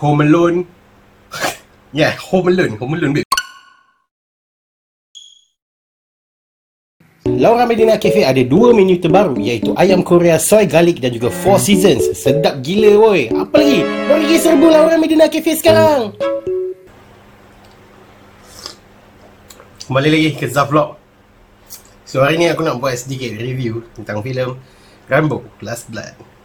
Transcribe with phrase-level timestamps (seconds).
[0.00, 0.64] Home Alone.
[1.92, 2.80] yeah, Home Alone.
[2.80, 3.28] Home Alone, babe.
[7.28, 11.60] Laura Medina Cafe ada dua menu terbaru iaitu ayam Korea soy garlic dan juga four
[11.60, 12.16] seasons.
[12.16, 13.28] Sedap gila woi.
[13.28, 13.84] Apa lagi?
[13.84, 16.16] Boleh pergi serbu Laura Medina Cafe sekarang.
[19.84, 20.96] Kembali lagi ke Zaf Vlog.
[22.08, 24.56] So hari ni aku nak buat sedikit review tentang filem
[25.12, 26.39] Rambo Last Blood.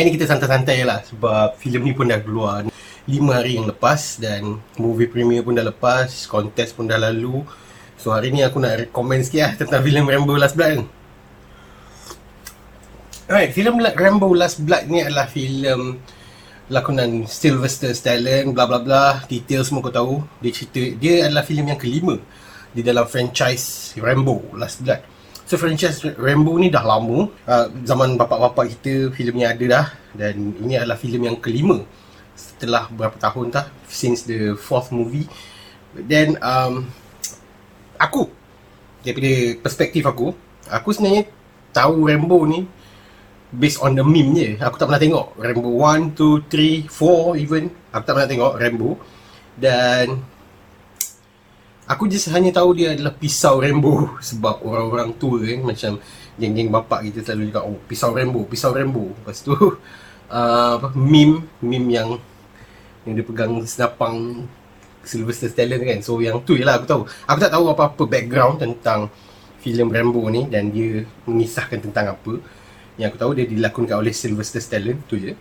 [0.00, 4.16] Hari ni kita santai-santai lah sebab filem ni pun dah keluar 5 hari yang lepas
[4.16, 7.44] dan movie premiere pun dah lepas, kontes pun dah lalu.
[8.00, 10.82] So hari ni aku nak recommend sikit lah tentang filem Rambo Last Blood kan.
[13.28, 16.00] Alright, filem Rambo Last Blood ni adalah filem
[16.72, 21.76] lakonan Sylvester Stallone bla bla bla detail semua kau tahu dia cerita dia adalah filem
[21.76, 22.16] yang kelima
[22.72, 25.19] di dalam franchise Rambo Last Blood
[25.50, 27.26] so franchise Rambo ni dah lama.
[27.42, 29.86] Uh, zaman bapak-bapak kita filem ni ada dah.
[30.14, 31.82] Dan ini adalah filem yang kelima
[32.38, 35.26] setelah berapa tahun tah since the fourth movie.
[35.90, 36.86] Then um,
[37.98, 38.30] aku
[39.02, 40.30] daripada perspektif aku
[40.70, 41.26] aku sebenarnya
[41.74, 42.70] tahu Rambo ni
[43.50, 44.48] based on the meme je.
[44.62, 47.64] Aku tak pernah tengok Rambo 1, 2, 3, 4 even.
[47.90, 48.90] Aku tak pernah tengok Rambo.
[49.58, 50.22] Dan
[51.90, 55.92] aku just hanya tahu dia adalah pisau Rambo sebab orang-orang tua kan macam
[56.38, 61.42] geng-geng bapak kita selalu cakap oh pisau Rambo, pisau Rambo lepas tu uh, apa, meme,
[61.58, 62.08] meme yang
[63.02, 64.46] yang dia pegang senapang
[65.00, 65.98] Sylvester Stallone kan.
[66.04, 67.02] So yang tu je lah aku tahu.
[67.08, 69.08] Aku tak tahu apa-apa background tentang
[69.60, 72.36] filem Rambo ni dan dia mengisahkan tentang apa.
[73.00, 75.32] Yang aku tahu dia dilakonkan oleh Sylvester Stallone tu je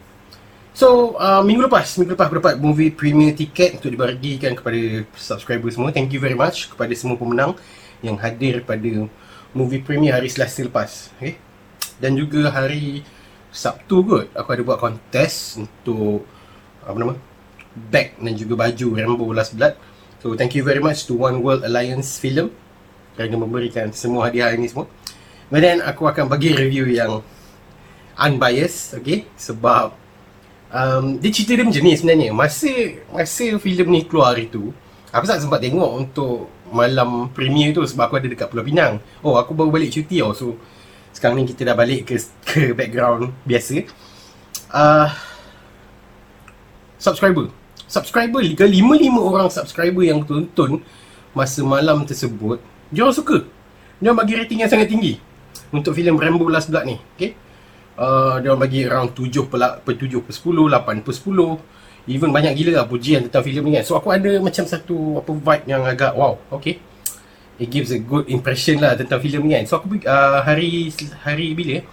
[0.74, 5.70] so uh, minggu lepas minggu lepas aku dapat movie premier tiket untuk dibagikan kepada subscriber
[5.74, 5.90] semua.
[5.92, 7.58] Thank you very much kepada semua pemenang
[8.00, 9.10] yang hadir pada
[9.52, 11.36] movie premier hari Selasa lepas okay?
[12.00, 13.04] dan juga hari
[13.50, 16.24] Sabtu kot aku ada buat kontes untuk
[16.86, 17.14] apa nama
[17.90, 19.74] bag dan juga baju Rambo Last Blood.
[20.22, 22.54] So thank you very much to One World Alliance Film
[23.18, 24.86] kerana memberikan semua hadiah ini semua.
[25.50, 27.26] But then aku akan bagi review yang
[28.16, 29.26] unbiased okay?
[29.34, 29.98] Sebab
[30.74, 32.30] um, dia cerita dia macam ni sebenarnya.
[32.34, 32.72] Masa
[33.10, 34.74] masa filem ni keluar hari tu
[35.10, 39.02] aku tak sempat tengok untuk malam premier tu sebab aku ada dekat Pulau Pinang.
[39.26, 40.58] Oh aku baru balik cuti oh so
[41.10, 42.16] sekarang ni kita dah balik ke
[42.46, 43.86] ke background biasa.
[44.70, 45.10] Uh,
[47.02, 47.50] subscriber.
[47.90, 50.86] Subscriber ke lima-lima orang subscriber yang tonton
[51.34, 52.62] masa malam tersebut
[52.94, 53.38] dia orang suka.
[53.98, 55.18] Dia orang bagi rating yang sangat tinggi
[55.74, 57.49] untuk filem Rambo Last Blood ni okay
[58.00, 61.80] uh, dia orang bagi around 7 per, per 7 per 10, 8 per 10
[62.10, 63.86] even banyak gila lah pujian tentang filem ni kan.
[63.86, 66.82] So aku ada macam satu apa vibe yang agak wow okay.
[67.60, 69.64] It gives a good impression lah tentang filem ni kan.
[69.70, 70.90] So aku uh, hari
[71.22, 71.84] hari bila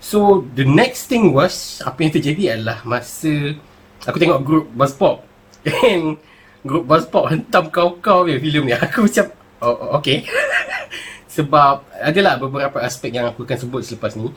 [0.00, 3.58] so the next thing was apa yang terjadi adalah masa
[4.06, 5.26] aku tengok group Buzzpop.
[5.90, 6.16] And
[6.64, 8.72] group Buzzpop hentam kau-kau ya filem ni.
[8.88, 9.26] Aku macam
[9.62, 10.24] oh, okay.
[11.36, 14.28] Sebab adalah beberapa aspek yang aku akan sebut selepas ni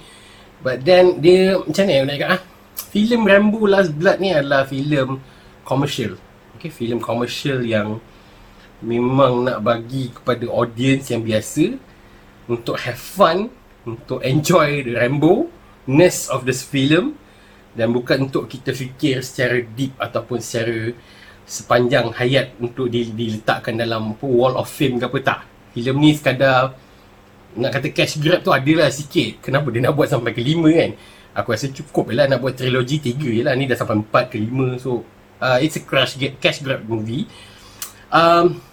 [0.65, 2.41] But then dia macam mana nak cakap ah?
[2.89, 5.21] Filem Rambo Last Blood ni adalah filem
[5.61, 6.17] commercial.
[6.57, 8.01] Okay, filem commercial yang
[8.81, 11.77] memang nak bagi kepada audience yang biasa
[12.49, 13.53] untuk have fun,
[13.85, 15.53] untuk enjoy the Rambo
[15.85, 17.13] ness of this film
[17.77, 20.89] dan bukan untuk kita fikir secara deep ataupun secara
[21.45, 25.39] sepanjang hayat untuk diletakkan dalam wall of fame ke apa tak.
[25.77, 26.73] Filem ni sekadar
[27.55, 29.43] nak kata cash grab tu adalah sikit.
[29.43, 29.71] Kenapa?
[29.71, 30.91] Dia nak buat sampai ke lima kan?
[31.35, 33.55] Aku rasa cukup lah nak buat trilogi tiga je lah.
[33.55, 35.03] Ni dah sampai empat ke lima so
[35.39, 37.27] uh, it's a crash get cash grab movie.
[38.11, 38.63] Um,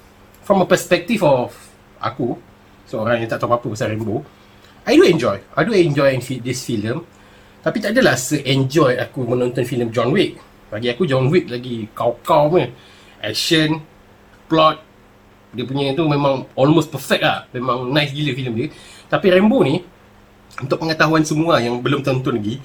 [0.46, 1.50] from a perspective of
[1.98, 2.38] aku
[2.86, 4.22] seorang yang tak tahu apa pasal Rainbow
[4.82, 5.38] I do enjoy.
[5.54, 7.06] I do enjoy this film.
[7.62, 10.42] Tapi tak adalah se-enjoy aku menonton filem John Wick.
[10.66, 12.66] Bagi aku John Wick lagi kau-kau punya.
[13.22, 13.78] Action
[14.50, 14.82] plot
[15.52, 17.44] dia punya tu memang almost perfect lah.
[17.52, 18.68] Memang nice gila filem dia.
[19.08, 19.84] Tapi Rambo ni
[20.60, 22.60] untuk pengetahuan semua yang belum tonton lagi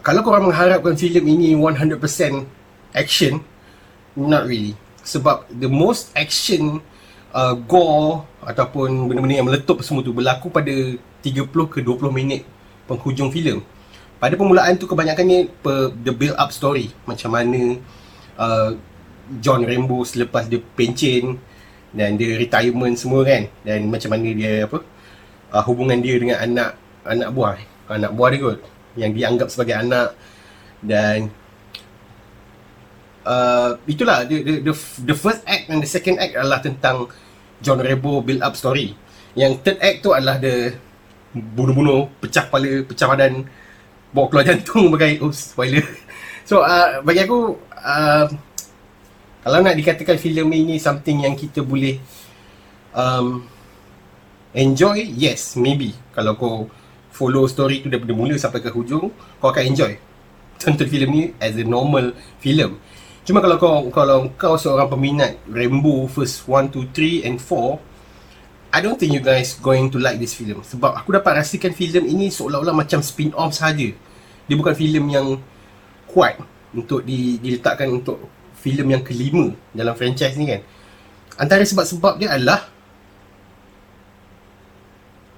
[0.00, 2.00] kalau korang mengharapkan filem ini 100%
[2.96, 3.44] action
[4.16, 4.72] not really.
[5.04, 6.80] Sebab the most action
[7.36, 12.42] uh, gore ataupun benda-benda yang meletup semua tu berlaku pada 30 ke 20 minit
[12.88, 13.60] penghujung filem.
[14.20, 16.92] Pada permulaan tu kebanyakannya per, the build up story.
[17.08, 17.80] Macam mana
[18.36, 18.76] uh,
[19.40, 21.36] John Rambo selepas dia pencen
[21.90, 23.46] dan dia retirement semua kan.
[23.66, 24.78] Dan macam mana dia apa
[25.54, 26.70] uh, hubungan dia dengan anak
[27.06, 27.58] anak buah.
[27.90, 28.58] Anak buah dia kot.
[28.98, 30.08] Yang dianggap sebagai anak.
[30.80, 31.30] Dan
[33.26, 34.74] uh, itulah the, the, the,
[35.06, 37.10] the first act and the second act adalah tentang
[37.60, 38.96] John Rebo build up story.
[39.36, 40.74] Yang third act tu adalah the
[41.30, 43.46] bunuh-bunuh pecah kepala pecah badan
[44.10, 45.84] bawa keluar jantung bagai oh spoiler.
[46.42, 48.26] So uh, bagi aku uh,
[49.40, 51.96] kalau nak dikatakan filem ini something yang kita boleh
[52.92, 53.40] um,
[54.52, 55.96] enjoy yes maybe.
[56.12, 56.56] Kalau kau
[57.08, 59.08] follow story tu daripada mula sampai ke hujung
[59.40, 59.96] kau akan enjoy.
[60.60, 62.76] Tonton filem ni as a normal filem.
[63.24, 67.90] Cuma kalau kau kalau kau seorang peminat Rambo first 1 2 3 and 4
[68.70, 70.62] I don't think you guys going to like this film.
[70.62, 73.90] Sebab aku dapat rasakan filem ini seolah-olah macam spin-off saja.
[74.46, 75.26] Dia bukan filem yang
[76.06, 76.38] kuat
[76.70, 80.60] untuk di, diletakkan untuk filem yang kelima dalam franchise ni kan.
[81.40, 82.68] Antara sebab-sebab dia adalah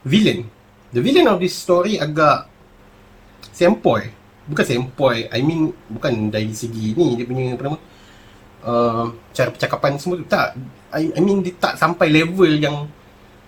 [0.02, 0.50] villain.
[0.90, 2.50] The villain of this story agak
[3.54, 4.10] sempoi.
[4.50, 7.78] Bukan sempoi, I mean bukan dari segi ni dia punya apa nama?
[8.62, 10.58] Uh, cara percakapan semua tu tak.
[10.90, 12.90] I, I mean dia tak sampai level yang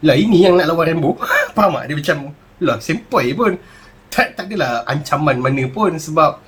[0.05, 1.17] lah ini yang nak lawan Rambo
[1.57, 1.85] Faham tak?
[1.89, 2.19] Dia macam
[2.61, 3.57] Lah sempoi pun
[4.13, 6.39] tak, tak adalah ancaman mana pun Sebab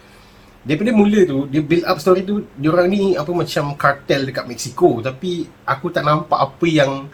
[0.66, 4.98] Daripada mula tu Dia build up story tu Diorang ni Apa macam kartel dekat Mexico
[4.98, 7.06] Tapi Aku tak nampak apa yang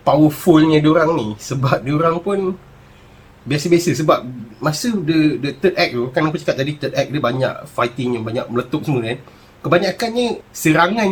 [0.00, 1.28] Powerfulnya diorang ni.
[1.36, 2.56] Sebab diorang pun
[3.44, 3.92] Biasa-biasa.
[3.92, 4.24] Sebab
[4.64, 8.16] Masa the, the third act tu Kan aku cakap tadi Third act dia banyak Fighting
[8.16, 9.20] yang banyak meletup semua kan?
[9.60, 10.26] Kebanyakannya
[10.56, 11.10] Serangan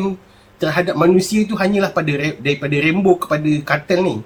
[0.56, 2.08] Terhadap manusia tu Hanyalah pada
[2.40, 4.16] Daripada Rambo kepada kartel ni.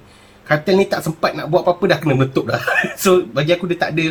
[0.47, 2.59] Kartel ni tak sempat nak buat apa-apa dah kena meletup dah.
[3.03, 4.07] so bagi aku dia tak ada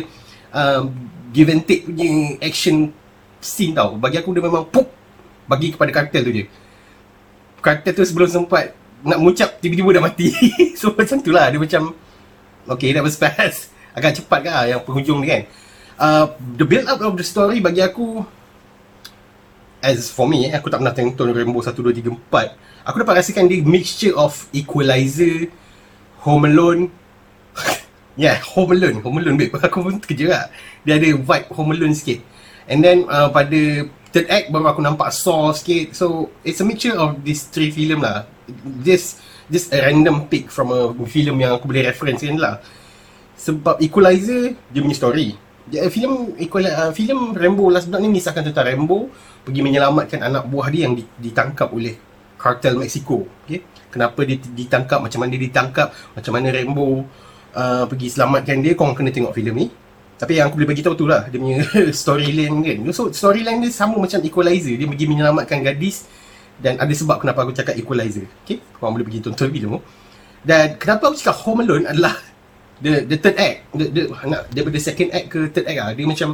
[0.56, 0.88] um,
[1.36, 2.88] give and take punya action
[3.40, 3.96] scene tau.
[3.96, 4.86] Bagi aku dia memang pop
[5.48, 6.44] bagi kepada kartel tu je.
[7.60, 10.30] Kartel tu sebelum sempat nak mengucap tiba-tiba dah mati.
[10.80, 11.96] so macam tu lah dia macam
[12.68, 13.72] that was fast.
[13.96, 15.42] Agak cepat kan yang penghujung ni kan.
[16.00, 18.24] Uh, the build up of the story bagi aku
[19.80, 23.14] as for me eh, aku tak pernah tengok Rainbow 1, 2, 3, 4 aku dapat
[23.20, 25.48] rasakan dia mixture of equalizer
[26.24, 26.82] Home Alone
[28.20, 30.52] Yeah, Home Alone Home Alone babe Aku pun terkejut lah
[30.84, 32.20] Dia ada vibe Home Alone sikit
[32.70, 35.98] And then uh, pada third act baru aku nampak Saw sikit.
[35.98, 38.30] So it's a mixture of these three film lah.
[38.86, 39.18] Just
[39.50, 42.54] just a random pick from a film yang aku boleh reference kan lah.
[43.34, 45.34] Sebab Equalizer dia punya story.
[45.70, 49.06] Dia, film Equal, uh, film Rambo Last Blood ni misahkan tentang Rambo
[49.46, 51.94] pergi menyelamatkan anak buah dia yang ditangkap oleh
[52.40, 53.62] kartel Mexico okay?
[53.92, 57.04] kenapa dia ditangkap macam mana dia ditangkap macam mana Rambo
[57.54, 59.66] uh, pergi selamatkan dia kau kena tengok filem ni
[60.20, 61.64] tapi yang aku boleh bagi tahu tu lah dia punya
[62.04, 62.78] storyline kan.
[62.92, 64.76] So storyline dia sama macam Equalizer.
[64.76, 66.04] Dia pergi menyelamatkan gadis
[66.60, 68.28] dan ada sebab kenapa aku cakap Equalizer.
[68.44, 68.60] Okay?
[68.76, 69.82] Kau boleh pergi tonton filem tu
[70.40, 72.16] dan kenapa aku cakap Home Alone adalah
[72.80, 73.58] the, the third act.
[73.76, 75.92] The, the, nak, daripada second act ke third act lah.
[75.92, 76.28] Dia macam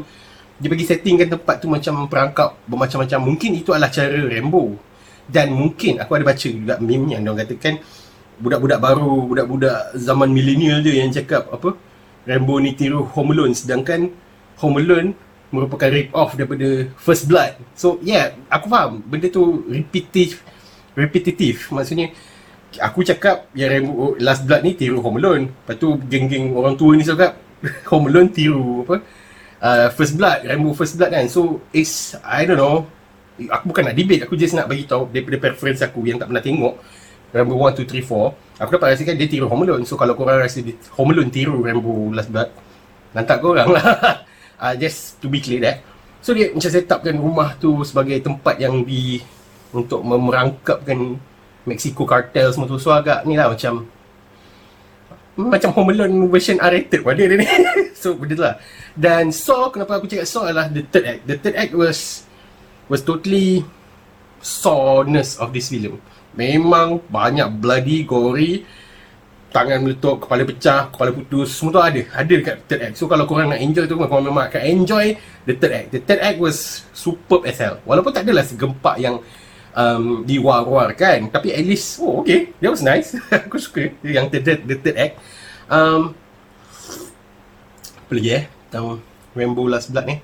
[0.56, 3.18] dia bagi settingkan tempat tu macam perangkap bermacam-macam.
[3.22, 4.78] Mungkin itu adalah cara Rambo.
[5.26, 7.82] Dan mungkin aku ada baca juga meme yang dia katakan
[8.38, 11.74] budak-budak baru, budak-budak zaman milenial je yang cakap apa
[12.26, 14.10] Rambo ni tiru Home Alone sedangkan
[14.60, 15.14] Home Alone
[15.54, 17.54] merupakan rip off daripada First Blood.
[17.78, 20.42] So yeah, aku faham benda tu repetitive
[20.98, 22.10] repetitive maksudnya
[22.82, 25.54] aku cakap yang Rambo Last Blood ni tiru Home Alone.
[25.54, 27.38] Lepas tu geng-geng orang tua ni cakap
[27.94, 28.96] Home Alone tiru apa
[29.62, 31.26] uh, First Blood, Rambo First Blood kan.
[31.30, 32.90] So it's I don't know
[33.36, 36.44] aku bukan nak debate aku just nak bagi tahu daripada preference aku yang tak pernah
[36.44, 36.74] tengok
[37.34, 39.84] Rambo 1 2 3 4 aku dapat rasakan dia tiru Home Alone.
[39.84, 42.50] So kalau korang rasa dia, Home Alone tiru Rambo Last Blood
[43.12, 43.68] lantak korang.
[43.72, 43.84] Lah
[44.62, 45.82] uh, just to be clear that
[46.24, 49.22] so dia macam set upkan rumah tu sebagai tempat yang di
[49.70, 51.20] untuk memerangkapkan
[51.66, 52.78] Mexico cartel semua tu.
[52.78, 53.86] So agak ni lah macam
[55.36, 57.46] macam Home Alone version R-rated pada dia ni.
[57.96, 58.56] So benda tu lah.
[58.92, 61.22] Dan so kenapa aku cakap so adalah the third act.
[61.26, 62.28] The third act was
[62.92, 63.66] was totally
[64.40, 65.98] soreness of this film.
[66.36, 68.62] Memang banyak bloody, gory,
[69.56, 72.00] tangan meletup, kepala pecah, kepala putus, semua tu ada.
[72.12, 72.94] Ada dekat third act.
[73.00, 75.16] So kalau korang nak enjoy tu, korang memang akan enjoy
[75.48, 75.88] the third act.
[75.96, 77.80] The third act was superb as hell.
[77.88, 79.24] Walaupun tak adalah segempak yang
[79.72, 81.32] um, diwar-warkan.
[81.32, 83.16] Tapi at least, oh okay, that was nice.
[83.48, 85.14] Aku suka yang the, the, third act.
[85.72, 86.12] Um,
[88.06, 88.44] apa lagi eh?
[88.68, 89.00] Tentang
[89.32, 90.16] Rainbow Last Blood ni.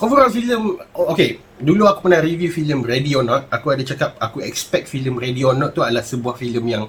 [0.00, 3.52] Overall filem Okay Dulu aku pernah review filem Ready or Not.
[3.52, 6.84] Aku ada cakap Aku expect filem Ready or Not tu adalah sebuah filem yang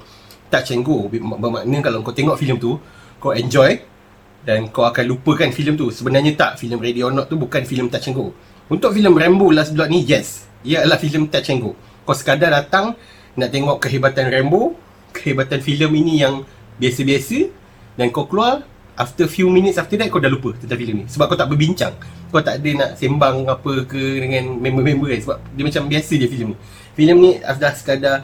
[0.48, 1.12] Touch and go.
[1.12, 2.80] Bermakna kalau kau tengok filem tu
[3.20, 3.84] Kau enjoy
[4.48, 5.92] Dan kau akan lupakan filem tu.
[5.92, 8.32] Sebenarnya tak Filem Ready or Not tu bukan filem touch and go.
[8.72, 11.76] Untuk filem Rambo Last Blood ni Yes Ia adalah filem touch and go.
[12.08, 12.96] Kau sekadar datang
[13.36, 14.80] Nak tengok kehebatan Rambo
[15.12, 16.48] Kehebatan filem ini yang
[16.80, 17.52] Biasa-biasa
[18.00, 18.64] Dan kau keluar
[19.02, 21.98] After few minutes after that Kau dah lupa tentang filem ni Sebab kau tak berbincang
[22.32, 26.28] kau tak ada nak sembang apa ke dengan member-member kan sebab dia macam biasa je
[26.32, 26.58] filem ni.
[26.96, 28.24] Filem ni adalah sekadar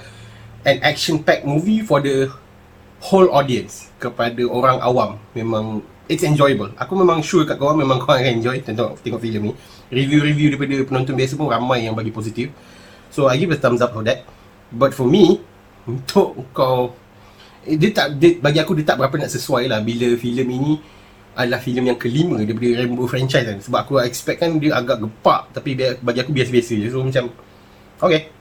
[0.64, 2.32] an action packed movie for the
[3.04, 5.20] whole audience kepada orang awam.
[5.36, 6.72] Memang it's enjoyable.
[6.80, 9.54] Aku memang sure kat korang memang korang akan enjoy tengok tengok filem ni.
[9.92, 12.48] Review-review daripada penonton biasa pun ramai yang bagi positif.
[13.12, 14.24] So I give a thumbs up for that.
[14.72, 15.44] But for me,
[15.84, 16.96] untuk kau
[17.76, 19.84] dia tak dia, bagi aku dia tak berapa nak sesuai lah.
[19.84, 20.74] Bila filem ini
[21.38, 23.60] adalah filem yang kelima daripada Rainbow franchise kan.
[23.60, 25.52] Sebab aku expect kan dia agak gepak.
[25.52, 26.88] Tapi bagi aku biasa-biasa je.
[26.88, 27.24] So macam
[28.00, 28.32] okay.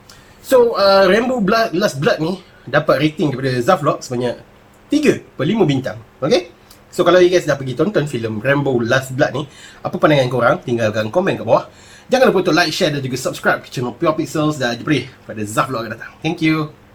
[0.46, 2.38] So uh, Rainbow Blood, Last Blood ni
[2.70, 4.38] dapat rating daripada Zaflok sebanyak
[4.88, 5.98] 3 per 5 bintang.
[6.22, 6.54] Okay?
[6.94, 9.44] So kalau you guys dah pergi tonton filem Rainbow Last Blood ni
[9.82, 10.56] apa pandangan korang?
[10.62, 11.66] Tinggalkan komen kat bawah.
[12.06, 15.42] Jangan lupa untuk like, share dan juga subscribe ke channel Pure Pixels dan jumpa pada
[15.42, 16.12] Zaflok akan datang.
[16.22, 16.85] Thank you